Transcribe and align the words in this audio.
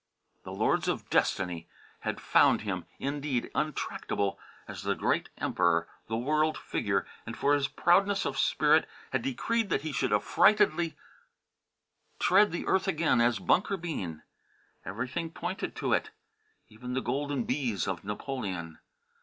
The 0.45 0.51
Lords 0.51 0.87
of 0.87 1.07
Destiny 1.11 1.67
had 1.99 2.19
found 2.19 2.61
him 2.61 2.87
indeed 2.97 3.51
untractable 3.53 4.39
as 4.67 4.81
the 4.81 4.95
great 4.95 5.29
Emperor, 5.37 5.87
the 6.07 6.17
world 6.17 6.57
figure, 6.57 7.05
and, 7.23 7.37
for 7.37 7.53
his 7.53 7.67
proudness 7.67 8.25
of 8.25 8.39
spirit, 8.39 8.89
had 9.11 9.21
decreed 9.21 9.69
that 9.69 9.83
he 9.83 9.91
should 9.91 10.09
affrightedly 10.11 10.95
tread 12.17 12.51
the 12.51 12.65
earth 12.65 12.87
again 12.87 13.21
as 13.21 13.37
Bunker 13.37 13.77
Bean. 13.77 14.23
Everything 14.85 15.29
pointed 15.29 15.75
to 15.75 15.93
it. 15.93 16.09
Even 16.67 16.95
the 16.95 17.01
golden 17.01 17.43
bees 17.43 17.87
of 17.87 18.03
Napoleon! 18.03 18.79